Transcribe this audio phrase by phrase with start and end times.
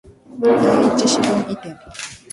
[0.43, 0.49] 第
[0.95, 1.77] 一四分位点